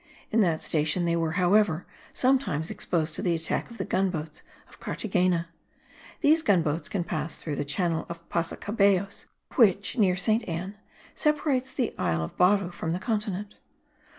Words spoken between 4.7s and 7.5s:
Carthagena: these gun boats can pass